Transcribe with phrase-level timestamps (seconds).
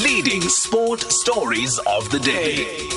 [0.00, 2.88] Leading sport stories of the day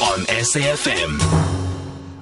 [0.00, 1.45] on SAFM.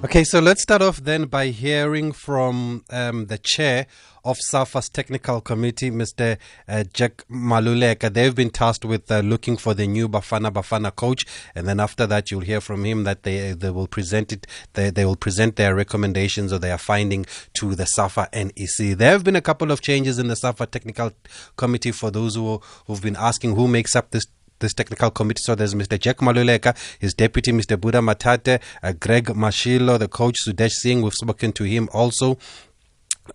[0.04, 3.86] Okay, so let's start off then by hearing from um, the chair
[4.22, 6.36] of SAFA's technical committee, Mr.
[6.68, 8.12] Uh, Jack Maluleka.
[8.12, 11.24] They've been tasked with uh, looking for the new Bafana Bafana coach,
[11.54, 14.46] and then after that, you'll hear from him that they they will present it.
[14.74, 17.24] They, they will present their recommendations or their finding
[17.54, 18.98] to the SAFA NEC.
[18.98, 21.12] There have been a couple of changes in the SAFA technical
[21.56, 24.26] committee for those who who've been asking who makes up this
[24.58, 25.42] this technical committee.
[25.42, 25.98] So there's Mr.
[25.98, 27.80] Jack Maluleka, his deputy, Mr.
[27.80, 31.02] Buddha Matate, uh, Greg Mashilo, the coach, Sudesh Singh.
[31.02, 32.38] We've spoken to him also.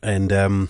[0.03, 0.69] And um,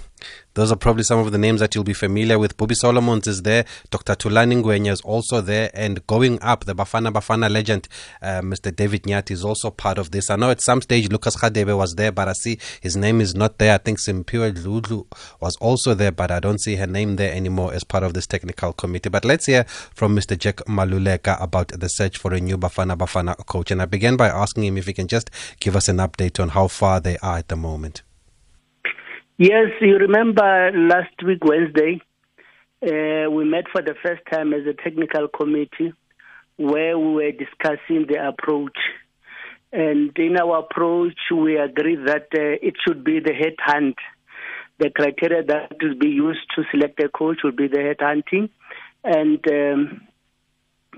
[0.54, 2.58] those are probably some of the names that you'll be familiar with.
[2.58, 3.66] Bobby Solomons is there.
[3.92, 4.16] Dr.
[4.16, 5.70] Thulani Ngwenya is also there.
[5.74, 7.88] And going up, the Bafana Bafana legend,
[8.22, 8.76] uh, Mr.
[8.76, 10.30] David Nyathi is also part of this.
[10.30, 13.36] I know at some stage Lucas Radebe was there, but I see his name is
[13.36, 13.76] not there.
[13.76, 15.06] I think Simphiwe Dludlu
[15.40, 18.28] was also there, but I don't see her name there anymore as part of this
[18.28, 19.10] technical committee.
[19.10, 20.38] But let's hear from Mr.
[20.38, 23.72] Jack Maluleka about the search for a new Bafana Bafana coach.
[23.72, 26.50] And I began by asking him if he can just give us an update on
[26.50, 28.02] how far they are at the moment.
[29.42, 32.02] Yes, you remember last week, Wednesday,
[32.84, 35.94] uh, we met for the first time as a technical committee
[36.58, 38.78] where we were discussing the approach.
[39.72, 43.96] And in our approach, we agreed that uh, it should be the head hunt.
[44.78, 48.50] The criteria that will be used to select a coach will be the head hunting.
[49.06, 50.02] And um,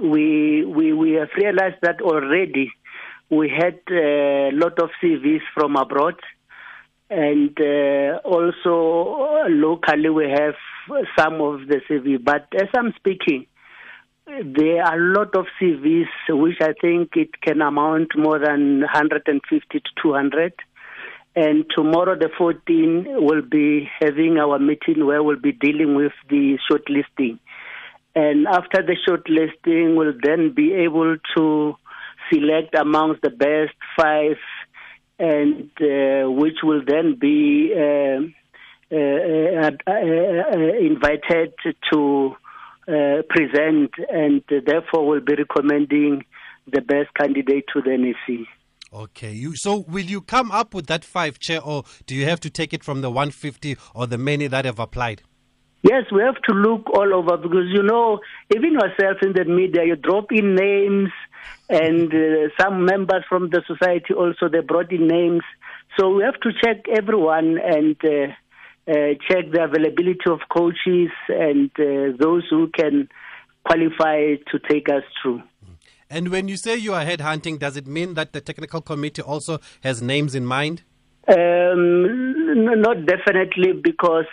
[0.01, 2.71] we, we, we have realized that already
[3.29, 6.15] we had a lot of CVs from abroad
[7.11, 10.55] and uh, also uh, locally we have
[11.19, 12.23] some of the CV.
[12.23, 13.47] But as I'm speaking,
[14.25, 19.79] there are a lot of CVs which I think it can amount more than 150
[19.79, 20.53] to 200.
[21.35, 26.57] And tomorrow, the 14, we'll be having our meeting where we'll be dealing with the
[26.69, 27.39] shortlisting.
[28.15, 31.75] And after the shortlisting, we'll then be able to
[32.31, 34.37] select amongst the best five
[35.21, 38.21] and uh, which will then be uh,
[38.91, 39.69] uh,
[40.79, 41.53] invited
[41.91, 42.35] to
[43.29, 46.25] present, and therefore will be recommending
[46.67, 48.47] the best candidate to the NEC.
[48.93, 52.39] Okay, you, so will you come up with that five chair, or do you have
[52.41, 55.21] to take it from the 150 or the many that have applied?
[55.83, 58.19] Yes, we have to look all over because you know,
[58.55, 61.09] even yourself in the media, you drop in names,
[61.69, 65.43] and uh, some members from the society also they brought in names.
[65.97, 68.33] So we have to check everyone and uh,
[68.87, 73.09] uh, check the availability of coaches and uh, those who can
[73.63, 75.41] qualify to take us through.
[76.09, 79.59] And when you say you are headhunting, does it mean that the technical committee also
[79.81, 80.83] has names in mind?
[81.27, 84.25] Um, not definitely, because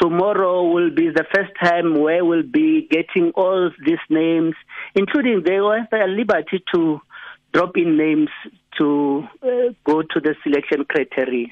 [0.00, 4.54] tomorrow will be the first time where we'll be getting all these names,
[4.94, 7.00] including they will have a liberty to
[7.52, 8.30] drop in names
[8.78, 11.48] to uh, go to the selection criteria.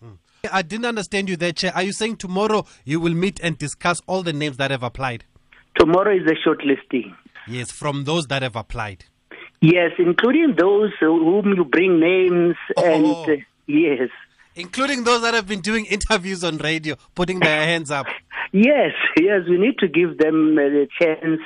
[0.00, 0.14] Hmm.
[0.50, 1.72] I didn't understand you there, Chair.
[1.74, 5.24] Are you saying tomorrow you will meet and discuss all the names that have applied?
[5.76, 7.14] Tomorrow is the shortlisting.
[7.46, 9.04] Yes, from those that have applied.
[9.60, 12.84] Yes, including those whom you bring names oh.
[12.84, 14.08] and uh, yes
[14.54, 18.06] including those that have been doing interviews on radio, putting their hands up.
[18.52, 21.40] Yes, yes, we need to give them a chance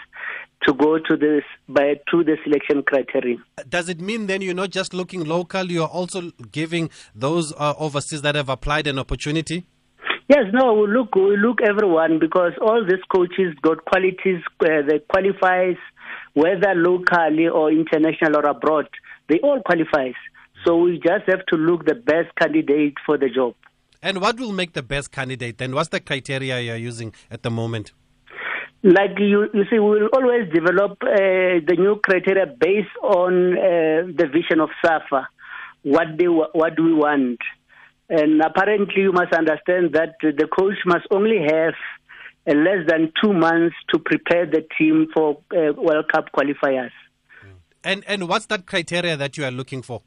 [0.66, 3.36] to go to this by to the selection criteria.
[3.68, 5.70] Does it mean then you're not just looking local?
[5.70, 9.66] You're also giving those uh, overseas that have applied an opportunity.
[10.28, 14.98] Yes, no, we look we look everyone because all these coaches got qualities uh, they
[15.08, 15.76] qualifies
[16.34, 18.88] whether locally or international or abroad.
[19.28, 20.14] They all qualifies.
[20.66, 23.54] So we just have to look the best candidate for the job.
[24.02, 25.74] And what will make the best candidate then?
[25.74, 27.92] What's the criteria you're using at the moment?
[28.82, 34.06] Like you, you see, we will always develop uh, the new criteria based on uh,
[34.16, 35.28] the vision of SAFA.
[35.82, 37.38] What do what do we want?
[38.08, 41.74] And apparently, you must understand that the coach must only have
[42.48, 46.92] uh, less than two months to prepare the team for uh, World Cup qualifiers.
[47.82, 50.02] And and what's that criteria that you are looking for?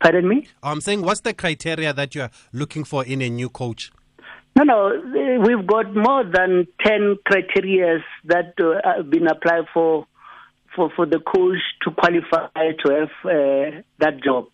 [0.00, 0.48] Pardon me?
[0.62, 3.90] I'm saying, what's the criteria that you're looking for in a new coach?
[4.56, 10.06] No, no, we've got more than 10 criteria that uh, have been applied for,
[10.76, 14.46] for, for the coach to qualify to have uh, that job.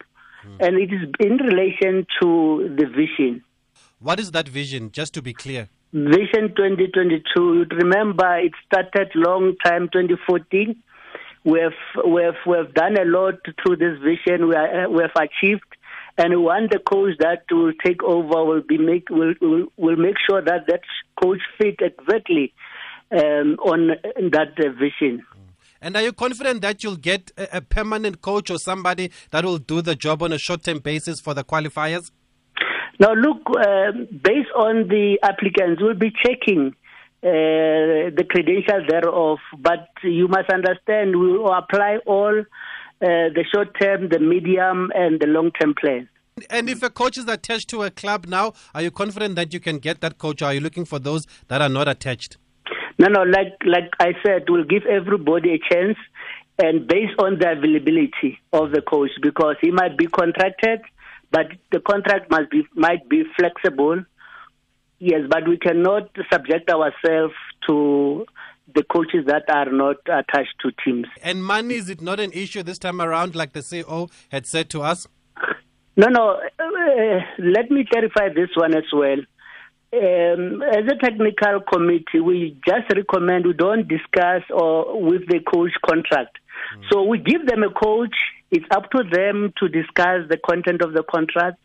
[0.43, 0.57] Hmm.
[0.61, 3.45] And it is in relation to the vision.
[3.99, 5.69] What is that vision, just to be clear?
[5.93, 10.83] Vision 2022, you remember it started long time, 2014
[11.45, 14.49] we have we have we have done a lot through this vision.
[14.49, 15.65] We are, we have achieved,
[16.19, 20.17] and want the coach that will take over will be make will will, will make
[20.29, 20.81] sure that that
[21.23, 22.53] coach fit exactly
[23.11, 23.89] um, on
[24.31, 25.25] that uh, vision.
[25.83, 29.59] And are you confident that you'll get a, a permanent coach or somebody that will
[29.59, 32.11] do the job on a short term basis for the qualifiers?
[32.99, 36.75] Now, look, um, based on the applicants, we'll be checking
[37.23, 42.45] the credentials thereof, but you must understand we will apply all uh,
[43.01, 46.09] the short term, the medium, and the long term plans.
[46.49, 49.61] And if a coach is attached to a club now, are you confident that you
[49.61, 52.39] can get that coach, or are you looking for those that are not attached?
[52.99, 55.99] No, no, like like I said, we'll give everybody a chance,
[56.59, 60.81] and based on the availability of the coach, because he might be contracted,
[61.31, 64.05] but the contract must be might be flexible.
[65.01, 67.35] Yes, but we cannot subject ourselves
[67.67, 68.27] to
[68.75, 71.07] the coaches that are not attached to teams.
[71.23, 74.69] And money is it not an issue this time around, like the CEO had said
[74.71, 75.09] to us?
[75.97, 76.41] No, no.
[76.59, 79.19] Uh, let me clarify this one as well.
[79.93, 85.73] Um, as a technical committee, we just recommend we don't discuss or with the coach
[85.85, 86.39] contract.
[86.77, 86.85] Mm.
[86.93, 88.15] So we give them a coach.
[88.51, 91.59] It's up to them to discuss the content of the contract,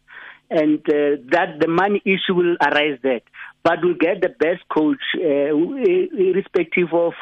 [0.49, 3.21] and uh, that the money issue will arise there.
[3.63, 7.13] But we get the best coach, uh, irrespective of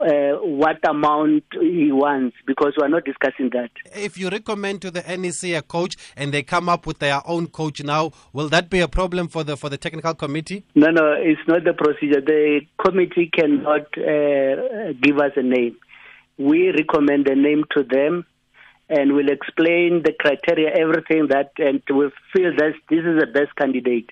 [0.00, 3.70] uh, what amount he wants because we are not discussing that.
[3.94, 7.46] If you recommend to the NEC a coach and they come up with their own
[7.46, 10.64] coach now, will that be a problem for the for the technical committee?
[10.74, 12.20] No, no, it's not the procedure.
[12.20, 15.76] The committee cannot uh, give us a name.
[16.38, 18.26] We recommend a name to them.
[18.88, 23.56] And we'll explain the criteria, everything that, and we feel that this is the best
[23.56, 24.10] candidate.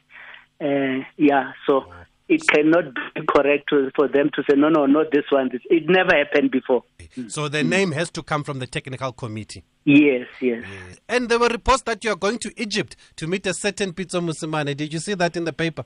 [0.61, 1.85] Uh, yeah, so
[2.29, 5.51] it cannot be correct to, for them to say, no, no, not this one.
[5.53, 6.83] This, It never happened before.
[7.29, 9.65] So the name has to come from the technical committee?
[9.85, 10.65] Yes, yes.
[10.65, 10.99] yes.
[11.09, 14.21] And there were reports that you are going to Egypt to meet a certain Pitso
[14.21, 14.77] Mosimane.
[14.77, 15.85] Did you see that in the paper?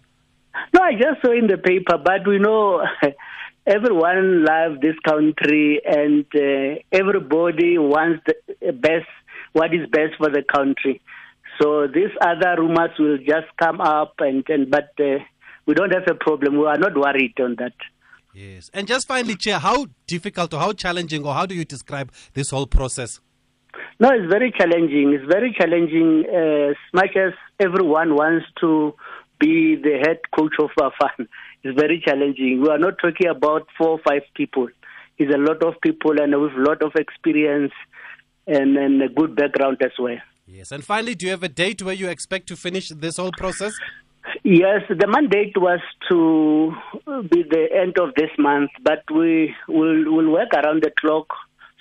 [0.72, 2.82] No, I just saw in the paper, but we know
[3.68, 9.06] everyone loves this country and uh, everybody wants the best,
[9.52, 11.00] what is best for the country.
[11.60, 15.18] So these other rumors will just come up and, and but uh,
[15.66, 16.58] we don't have a problem.
[16.58, 17.74] We are not worried on that.
[18.32, 18.70] Yes.
[18.72, 22.50] And just finally, Chair, how difficult or how challenging or how do you describe this
[22.50, 23.20] whole process?
[24.00, 25.12] No, it's very challenging.
[25.12, 28.94] It's very challenging uh, as much as everyone wants to
[29.40, 31.26] be the head coach of Bafana.
[31.62, 32.62] It's very challenging.
[32.62, 34.68] We are not talking about four or five people.
[35.18, 37.72] It's a lot of people and with a lot of experience
[38.46, 40.18] and, and a good background as well.
[40.46, 40.72] Yes.
[40.72, 43.72] And finally, do you have a date where you expect to finish this whole process?
[44.44, 46.72] Yes, the mandate was to
[47.28, 51.26] be the end of this month, but we will will work around the clock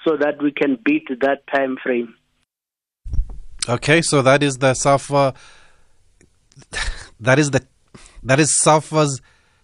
[0.06, 2.16] so that we can beat that time frame.
[3.68, 5.34] Okay, so that is the SAFA.
[7.20, 7.66] That is the
[8.22, 9.22] that is SAFA's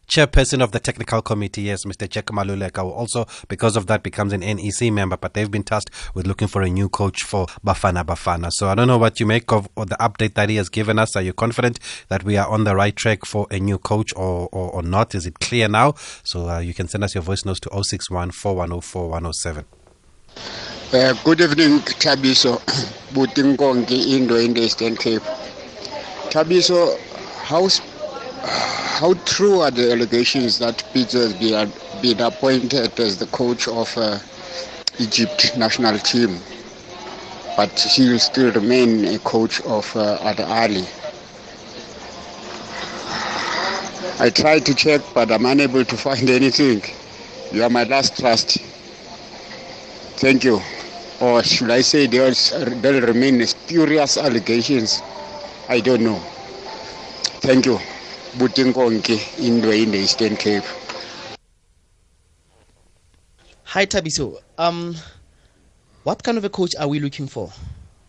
[0.08, 2.08] chairperson of the technical committee, yes, Mr.
[2.10, 6.28] Jack Maluleka, also because of that becomes an NEC member, but they've been tasked with
[6.28, 8.52] looking for a new coach for Bafana Bafana.
[8.52, 11.16] So I don't know what you make of the update that he has given us.
[11.16, 11.80] Are you confident
[12.10, 15.16] that we are on the right track for a new coach or, or, or not?
[15.16, 15.94] Is it clear now?
[16.24, 19.66] So uh, you can send us your voice notes to 061 4104
[20.94, 22.60] Uh, good evening, Thabiso.
[23.14, 25.22] Butinkongi, Indo in the Cape.
[26.32, 26.98] Thabiso,
[27.44, 27.80] how's
[28.44, 33.96] how true are the allegations that Pitso has been, been appointed as the coach of
[33.98, 34.20] uh,
[35.00, 36.40] Egypt national team,
[37.58, 40.88] but he will still remain a coach of uh, Al Ahly?
[44.20, 46.82] I tried to check, but I'm unable to find anything.
[47.52, 48.58] You are my last trust.
[50.18, 50.62] Thank you.
[51.22, 55.02] Or should I say there will remain spurious allegations?
[55.70, 56.20] I don't know.
[57.42, 57.80] Thank you.
[58.38, 60.64] Butinkonke in the Eastern Cape.
[63.66, 64.42] Hi Thabiso.
[64.58, 64.96] Um
[66.04, 67.52] what kind of a coach are we looking for?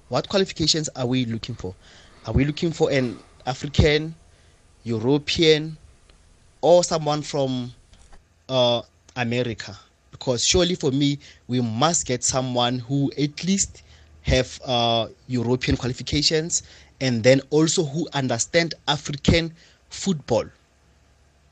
[0.09, 1.75] What qualifications are we looking for?
[2.26, 4.14] Are we looking for an African,
[4.83, 5.76] European,
[6.62, 7.73] or someone from
[8.49, 8.83] uh,
[9.16, 9.78] America?
[10.11, 13.83] Because surely for me, we must get someone who at least
[14.23, 16.62] have uh, European qualifications
[17.00, 19.52] and then also who understand African
[19.94, 20.44] football.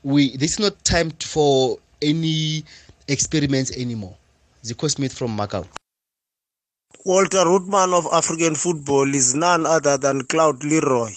[0.03, 2.63] We this is not time for any
[3.07, 4.15] experiments anymore.
[4.63, 5.65] Zico Smith from Macau.
[7.05, 11.11] Walter Rootman of African football is none other than Claude Le Roy.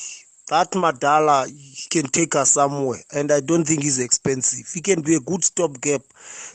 [0.49, 1.47] That Madala
[1.91, 4.67] can take us somewhere, and I don't think he's expensive.
[4.73, 6.03] He can be a good stopgap.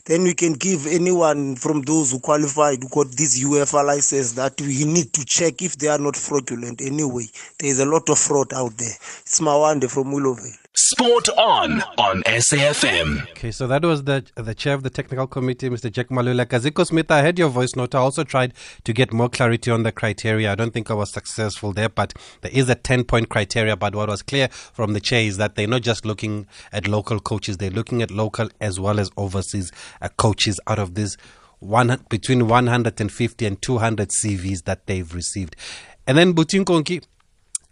[0.06, 4.58] Then we can give anyone from those who qualified who got this UEFA license that
[4.60, 7.26] we need to check if they are not fraudulent anyway.
[7.58, 8.96] There is a lot of fraud out there.
[9.20, 10.61] It's Mawande from Willowvale.
[10.74, 13.28] Sport on on SAFM.
[13.32, 15.92] Okay, so that was the the chair of the technical committee, Mr.
[15.92, 16.58] Jack Maluleka.
[16.58, 17.94] Zico Smith, I heard your voice note.
[17.94, 20.50] I also tried to get more clarity on the criteria.
[20.50, 23.76] I don't think I was successful there, but there is a 10 point criteria.
[23.76, 27.20] But what was clear from the chair is that they're not just looking at local
[27.20, 31.18] coaches, they're looking at local as well as overseas uh, coaches out of this
[31.58, 35.54] one between 150 and 200 CVs that they've received.
[36.06, 37.04] And then Butin Konki,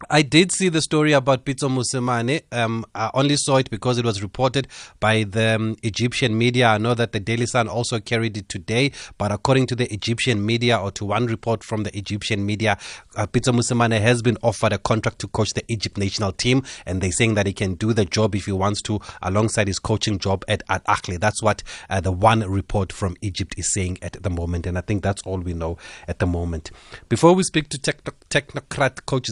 [0.08, 2.42] I did see the story about Pitso Mosimane.
[2.52, 4.66] Um, I only saw it because it was reported
[4.98, 6.68] by the um, Egyptian media.
[6.68, 10.44] I know that the Daily Sun also carried it today, but according to the Egyptian
[10.44, 12.78] media or to one report from the Egyptian media,
[13.14, 17.02] uh, Pitso Mosimane has been offered a contract to coach the Egypt national team, and
[17.02, 20.18] they're saying that he can do the job if he wants to alongside his coaching
[20.18, 21.20] job at, at Ahly.
[21.20, 24.80] That's what uh, the one report from Egypt is saying at the moment, and I
[24.80, 25.76] think that's all we know
[26.08, 26.70] at the moment.
[27.10, 29.28] Before we speak to techno- technocrat coach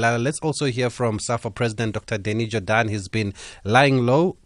[0.00, 2.18] Zipho Let's also hear from SAFA President Dr.
[2.18, 2.88] Danny Jordaan.
[2.88, 4.36] He's been lying low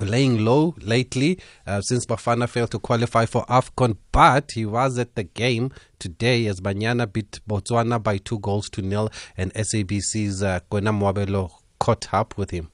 [0.00, 5.14] laying low lately uh, since Bafana failed to qualify for AFCON, but he was at
[5.14, 10.60] the game today as Banyana beat Botswana by two goals to nil, and SABC's uh,
[10.70, 12.70] Kwena Mwabelo caught up with him.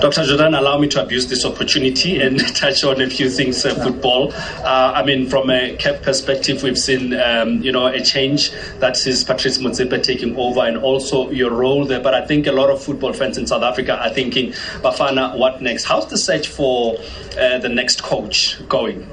[0.00, 0.22] Dr.
[0.22, 4.32] Jordaan, allow me to abuse this opportunity and touch on a few things uh, football.
[4.34, 9.06] Uh, I mean, from a CAF perspective, we've seen, um, you know, a change that
[9.06, 12.00] is Patrice Motsepe taking over and also your role there.
[12.00, 14.50] But I think a lot of football fans in South Africa are thinking,
[14.82, 15.84] Bafana, what next?
[15.84, 16.98] How's the search for
[17.38, 19.08] uh, the next coach going?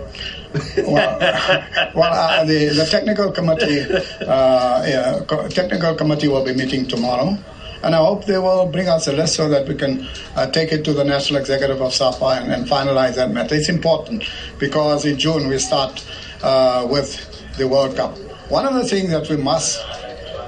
[0.78, 1.20] well,
[1.96, 3.82] well uh, the, the technical committee,
[4.26, 7.38] uh, yeah, technical committee will be meeting tomorrow
[7.84, 10.72] and I hope they will bring us a list so that we can uh, take
[10.72, 13.56] it to the National Executive of SAFA and, and, finalize that matter.
[13.56, 14.24] It's important
[14.60, 16.06] because in June we start
[16.44, 18.18] uh, with the World Cup.
[18.50, 19.84] One of the things that we must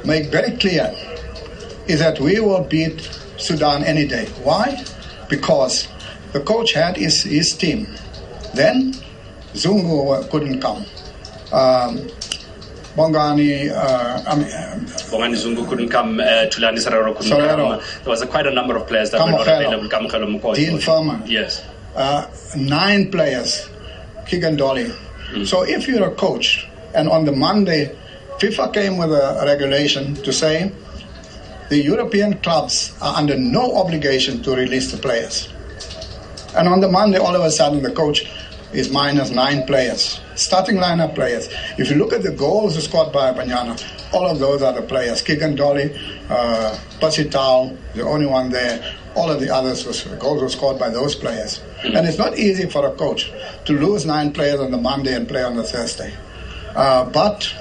[0.06, 0.94] make very clear
[1.88, 3.02] is that we will beat
[3.38, 4.28] Sudan any day.
[4.44, 4.84] Why?
[5.30, 5.88] Because
[6.32, 7.88] the coach had his, his team.
[8.54, 8.94] Then
[9.54, 10.86] Zungu couldn't come.
[11.52, 12.10] Um,
[12.96, 14.46] Bongani, uh, I mean,
[15.10, 17.58] Bongani Zungu couldn't come, uh, Thulani Serero couldn't come.
[18.04, 19.90] There was a, quite a number of players that were not available.
[20.56, 21.24] Dean Furman.
[21.26, 21.66] Yes.
[21.96, 23.68] Uh, nine players,
[24.28, 24.86] Keegan Dolly.
[25.32, 25.48] Mm.
[25.48, 27.96] So if you're a coach, and on the Monday,
[28.38, 30.72] FIFA came with a regulation to say
[31.70, 35.50] the European clubs are under no obligation to release the players.
[36.56, 38.30] And on the Monday, all of a sudden, the coach
[38.74, 41.50] is minus nine players, starting lineup players.
[41.78, 45.22] If you look at the goals scored by Banyana, all of those are the players.
[45.22, 45.98] Keegan Dolly,
[46.30, 48.96] uh, Percy Tau, the only one there.
[49.16, 51.60] All of the others was goals were scored by those players.
[51.60, 51.98] Mm-hmm.
[51.98, 53.32] And it's not easy for a coach
[53.66, 56.14] to lose nine players on the Monday and play on the Thursday.
[56.76, 57.54] Uh, but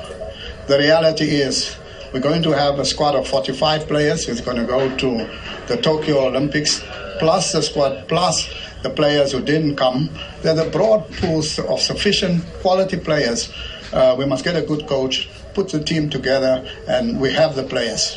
[0.66, 1.76] the reality is
[2.12, 5.30] we're going to have a squad of 45 players who's going to go to
[5.66, 6.82] the Tokyo Olympics,
[7.18, 8.52] plus the squad, plus
[8.82, 10.10] the players who didn't come.
[10.42, 13.52] There's a broad pool of sufficient quality players.
[13.92, 17.62] Uh, we must get a good coach, put the team together, and we have the
[17.62, 18.16] players.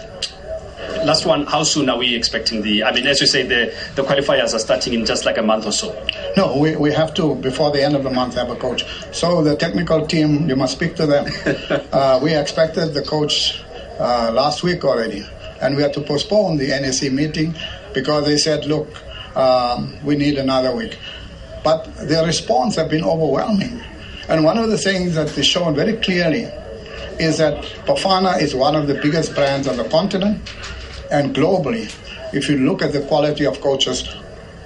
[1.05, 2.83] Last one, how soon are we expecting the?
[2.83, 5.65] I mean, as you say, the, the qualifiers are starting in just like a month
[5.65, 6.07] or so.
[6.35, 8.85] No, we, we have to, before the end of the month, have a coach.
[9.13, 11.27] So the technical team, you must speak to them.
[11.91, 13.64] uh, we expected the coach
[13.99, 15.25] uh, last week already,
[15.61, 17.55] and we had to postpone the NEC meeting
[17.93, 18.87] because they said, look,
[19.35, 20.97] um, we need another week.
[21.63, 23.81] But their response have been overwhelming.
[24.27, 26.47] And one of the things that is shown very clearly
[27.19, 30.41] is that Bafana is one of the biggest brands on the continent
[31.11, 31.93] and globally.
[32.33, 34.07] If you look at the quality of coaches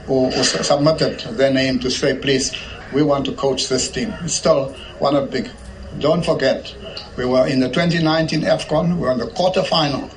[0.05, 2.55] who, who submitted their name to say, please,
[2.93, 5.51] we want to coach this team, it's still one of the big.
[5.99, 6.73] Don't forget,
[7.17, 10.11] we were in the 2019 AFCON, we were in the quarterfinal,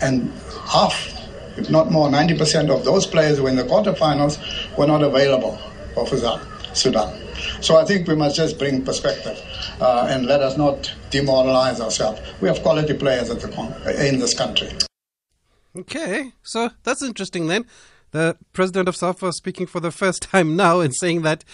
[0.00, 0.32] and
[0.68, 1.16] half
[1.56, 4.38] if not more, 90% of those players who were in the quarterfinals
[4.76, 5.56] were not available
[5.94, 6.06] for
[6.74, 7.18] Sudan.
[7.62, 9.40] So I think we must just bring perspective
[9.80, 12.20] uh, and let us not demoralize ourselves.
[12.40, 14.68] We have quality players the in this country.
[15.74, 17.66] Okay, so that's interesting then.
[18.10, 21.44] The president of SAFA speaking for the first time now and saying that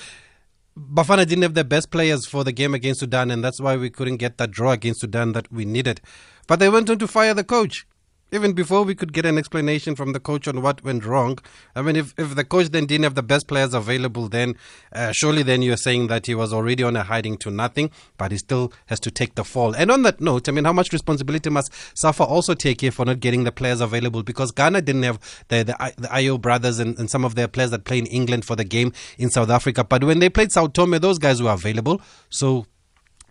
[0.78, 3.90] Bafana didn't have the best players for the game against Sudan, and that's why we
[3.90, 6.00] couldn't get that draw against Sudan that we needed.
[6.46, 7.86] But they went on to fire the coach
[8.32, 11.38] even before we could get an explanation from the coach on what went wrong.
[11.76, 14.56] I mean, if, if the coach then didn't have the best players available, then
[14.92, 18.32] uh, surely then you're saying that he was already on a hiding to nothing, but
[18.32, 19.74] he still has to take the fall.
[19.74, 23.04] And on that note, I mean, how much responsibility must Safa also take here for
[23.04, 24.22] not getting the players available?
[24.22, 27.70] Because Ghana didn't have the, the, the Ayew brothers and, and some of their players
[27.70, 29.84] that play in England for the game in South Africa.
[29.84, 32.00] But when they played Sao Tome, those guys were available.
[32.30, 32.66] So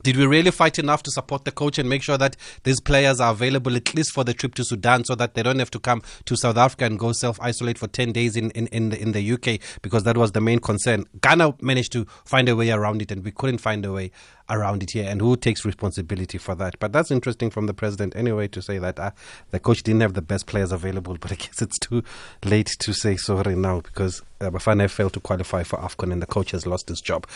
[0.04, 3.20] Did we really fight enough to support the coach and make sure that these players
[3.20, 5.80] are available at least for the trip to Sudan so that they don't have to
[5.80, 9.02] come to South Africa and go self isolate for 10 days in, in, in, the,
[9.02, 11.06] in the UK because that was the main concern.
[11.22, 14.12] Ghana managed to find a way around it and we couldn't find a way
[14.50, 15.10] around it here.
[15.10, 16.78] And who takes responsibility for that?
[16.80, 19.12] But that's interesting from the president anyway to say that uh,
[19.52, 21.18] the coach didn't have the best players available.
[21.20, 22.04] But I guess it's too
[22.44, 26.28] late to say sorry now because uh, Bafana failed to qualify for AFCON and the
[26.28, 27.28] coach has lost his job.